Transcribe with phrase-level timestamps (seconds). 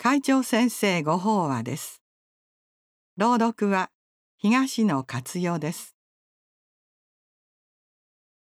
[0.00, 2.04] 会長先生ご法話です。
[3.16, 3.90] 朗読は
[4.36, 5.96] 東野勝代です。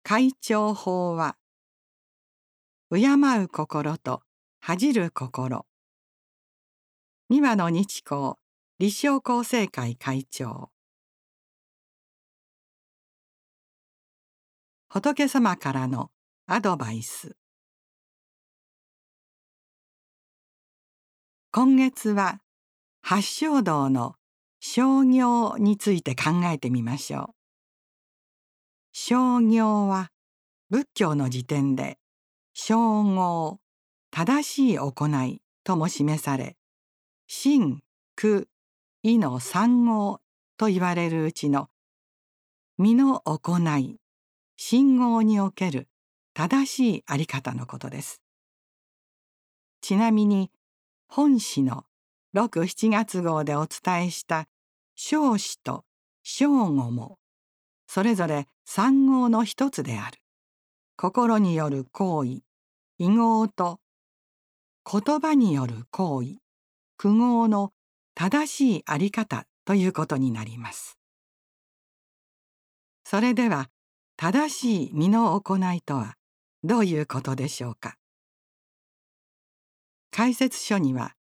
[0.02, 1.38] 会長法は
[2.90, 3.06] 敬
[3.42, 4.20] う心と
[4.60, 5.64] 恥じる心
[7.30, 8.34] 三輪の日光
[8.78, 10.70] 立正厚生会会長
[14.90, 16.10] 仏様からの
[16.46, 17.39] アドバイス
[21.52, 22.38] 今月は
[23.02, 24.14] 八正道の
[24.60, 27.34] 商業について考えてみましょう。
[28.92, 30.12] 商業は
[30.70, 31.98] 仏教の時点で
[32.54, 33.58] 称号
[34.12, 36.56] 正しい行いとも示され
[37.26, 37.80] 真
[38.14, 38.46] 苦
[39.02, 40.20] 意の三号
[40.56, 41.68] と言われるうちの
[42.78, 43.96] 身の行い
[44.56, 45.88] 信号における
[46.32, 48.22] 正しいあり方のことです。
[49.80, 50.52] ちなみに
[51.12, 51.86] 本誌の
[52.36, 54.46] 67月号でお伝えした
[54.94, 55.84] 少子と
[56.22, 57.18] 正語も
[57.88, 60.18] それぞれ三号の一つである
[60.96, 62.42] 心による行為
[62.98, 63.80] 異号と
[64.88, 66.36] 言葉による行為
[66.96, 67.72] 苦号の
[68.14, 70.96] 正しいあり方ということになります。
[73.04, 73.68] それでは
[74.16, 76.14] 正しい身の行いとは
[76.62, 77.96] どういうことでしょうか？
[80.12, 81.14] 解説書には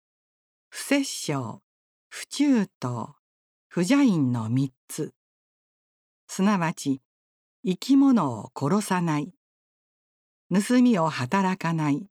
[0.69, 1.61] 不殺生
[2.09, 3.15] 不中等
[3.67, 5.13] 不邪因の三つ。
[6.27, 7.01] すなわち
[7.65, 9.33] 生き物を殺さない。
[10.49, 12.07] 盗みを働かない。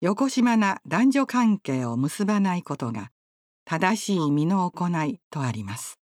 [0.00, 3.10] よこしまな男女関係を結ばないことが
[3.66, 6.00] 正しい身の行いとあります。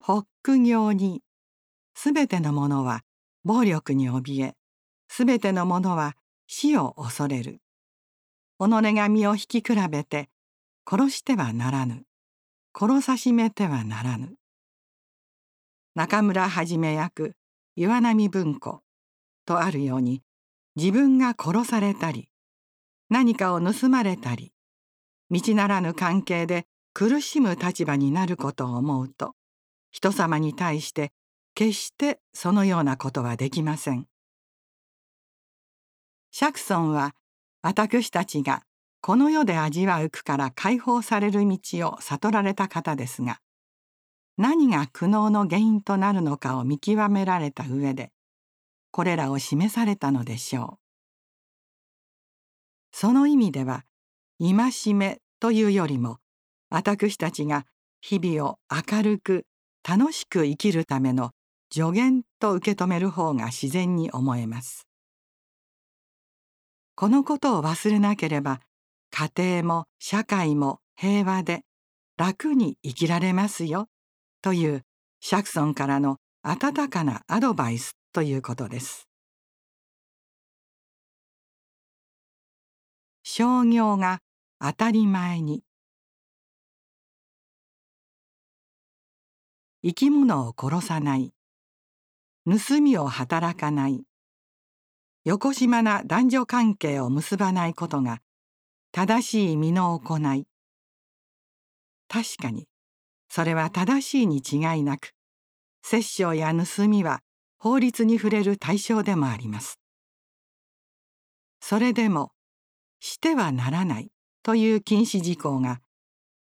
[0.00, 1.22] ホック行に
[1.94, 3.02] すべてのものは
[3.42, 4.54] 暴力に怯え
[5.08, 6.14] すべてのものは
[6.54, 7.62] 死を恐れる。
[8.60, 10.28] 己が身を引き比べて
[10.86, 12.02] 殺してはならぬ。
[12.78, 14.34] 殺さしめてはならぬ。
[15.94, 17.32] 中村はじめ役
[17.74, 18.82] 岩波文庫
[19.46, 20.22] とあるように
[20.76, 22.28] 自分が殺されたり
[23.08, 24.52] 何かを盗まれたり
[25.30, 29.32] 道ならぬ関係で苦しむ立場になることを思うと
[29.90, 31.12] 人様に対して
[31.54, 34.11] 決してそのようなことはできません。
[36.34, 37.14] 釈尊は
[37.60, 38.62] 私たちが
[39.02, 43.38] この世で味わう苦から解放される道を悟られた方ですが
[44.38, 48.12] 何が苦悩の原因となるのかを見極められた上で
[48.92, 50.82] これらを示されたのでしょう。
[52.94, 53.84] その意味では
[54.40, 56.16] 戒めというよりも
[56.70, 57.66] 私たちが
[58.00, 59.44] 日々を明るく
[59.86, 61.32] 楽しく生きるための
[61.70, 64.86] 助言と受け止める方が自然に思えます。
[67.02, 68.60] このことを忘れなければ
[69.10, 71.62] 家庭も社会も平和で
[72.16, 73.88] 楽に生きられますよ
[74.40, 74.82] という
[75.18, 79.08] 釈尊からの温かなアドバイスということです。
[83.24, 84.20] 商業が
[84.60, 85.64] 当たり前に
[89.82, 91.32] 生き物を殺さない
[92.46, 94.04] 盗みを働かない
[95.24, 98.18] よこしまな男女関係を結ばないことが
[98.90, 100.48] 正しい身の行い。
[102.08, 102.66] 確かに
[103.28, 105.12] それは正しいに違いなく
[105.84, 107.20] 殺生や盗みは
[107.56, 109.78] 法律に触れる対象でもあります。
[111.60, 112.32] それでも
[112.98, 114.10] してはならない
[114.42, 115.78] という禁止事項が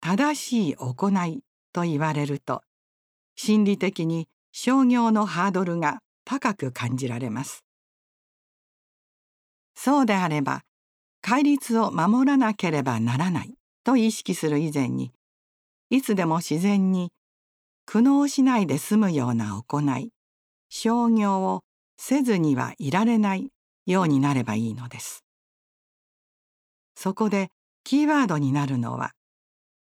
[0.01, 1.39] 正しい行い
[1.71, 2.63] と言われると
[3.37, 7.66] 心理的に商業のハードルが高く感じられます。
[9.79, 10.63] そうであれば
[11.21, 15.11] 戒律を守らなければならないと意識する以前に
[15.91, 17.11] いつでも自然に
[17.85, 20.09] 苦悩しないで済むような行い
[20.69, 21.61] 商業を
[21.95, 23.49] せずにはいられない
[23.85, 25.23] ようになればいいのです。
[26.95, 27.49] そこで
[27.83, 29.11] キーワードになるのは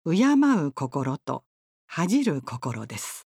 [0.06, 1.44] 敬う心と
[1.86, 3.28] 恥じる心です。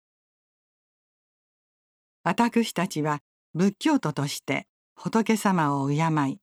[2.23, 3.19] 私たちは
[3.53, 4.65] 仏教徒として
[5.01, 5.95] 仏様を敬
[6.29, 6.39] い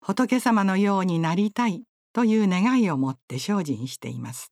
[0.00, 1.82] 仏様のようになりたい
[2.14, 4.50] という願いを持って精進しています。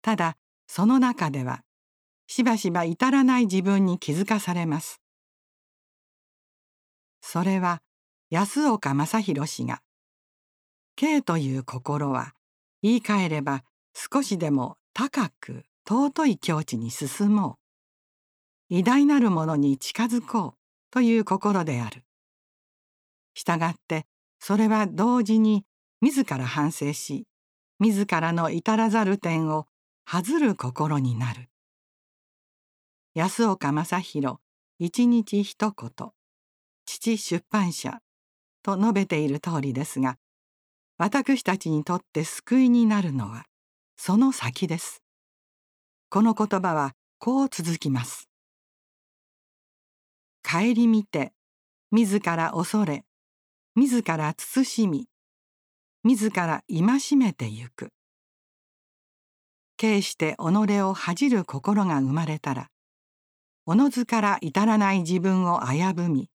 [0.00, 1.60] ただその中では
[2.26, 5.02] しばしば至らない自分に気づかされます。
[7.20, 7.82] それは
[8.30, 9.82] 安岡正弘氏が
[10.96, 12.32] 「敬という心は
[12.80, 17.58] 言い換えれば少しでも高く尊い境地に進も
[18.70, 20.63] う」偉大なるものに近づこう
[20.94, 22.04] という心である。
[23.34, 24.06] したがって
[24.38, 25.64] それは同時に
[26.00, 27.26] 自ら反省し
[27.80, 29.66] 自らの至らざる点を
[30.04, 31.48] 恥ずる心になる。
[33.12, 34.36] 安岡正弘
[34.78, 36.10] 一日一言
[36.86, 37.98] 父出版社
[38.62, 40.16] と述べている通りですが
[40.96, 43.46] 私たちにとって救いになるのは
[43.96, 45.02] その先です。
[46.08, 48.28] この言葉はこう続きます。
[50.46, 51.32] 顧みて
[51.90, 53.04] 自ら恐れ
[53.76, 55.08] 自ら慎み
[56.04, 57.88] 自ら戒めてゆく
[59.78, 62.68] 決して己を恥じる心が生まれたら
[63.66, 66.28] おのずから至らない自分を危ぶみ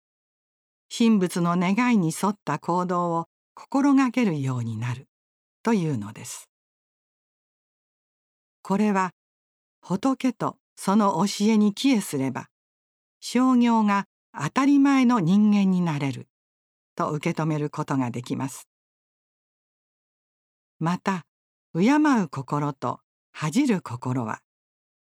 [0.89, 5.07] 神仏の願いに沿った行動を心がけるようになる
[5.63, 6.49] というのです。
[8.61, 9.11] これは
[9.81, 12.47] 仏とその教えに帰依すれば
[13.19, 16.27] 商業が当たり前の人間になれる
[16.95, 18.67] と受け止めることができます。
[20.79, 21.25] また
[21.73, 22.99] 敬う心と
[23.31, 24.41] 恥じる心は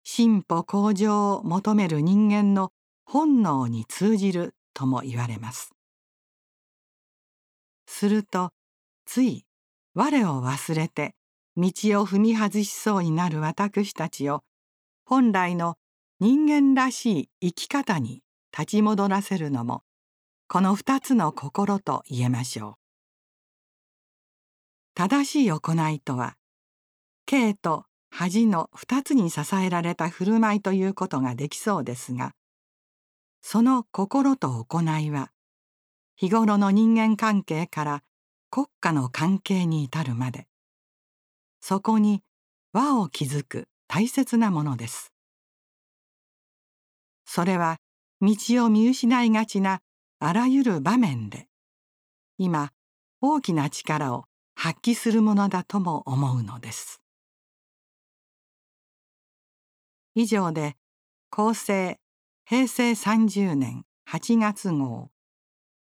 [0.04, 2.72] 進歩向上を求める人間の
[3.06, 5.72] 本能に通じるとも言われます。
[7.88, 8.52] すると
[9.06, 9.46] つい
[9.94, 11.16] 我を忘れて
[11.56, 11.68] 道
[12.02, 14.44] を踏み外しそうになる私たちを
[15.06, 15.76] 本来の
[16.26, 18.22] 人間らしい生き方に
[18.58, 19.84] 立ち戻らせるのも
[20.48, 22.74] この二つの心と言えましょう。
[24.96, 26.38] 正しい行いとは
[27.26, 32.32] 敬と恥の二つに支えられた振る舞いということができそうですが
[33.42, 35.30] その心と行いは
[36.16, 38.04] 日頃の人間関係から
[38.50, 40.48] 国家の関係に至るまで
[41.60, 42.24] そこに
[42.72, 45.13] 和を築く大切なものです。
[47.36, 47.78] それは
[48.22, 49.80] 道を見失いがちな
[50.20, 51.48] あらゆる場面で
[52.38, 52.70] 今
[53.22, 57.02] 大きな力を発揮するものだとも思うのです。
[60.14, 60.76] 以上で
[61.32, 61.98] 厚生
[62.48, 65.10] 平成30年8月号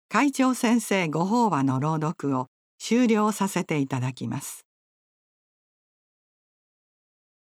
[0.09, 2.47] 会長先生ご法話の朗読を
[2.79, 4.65] 終了させていただきます。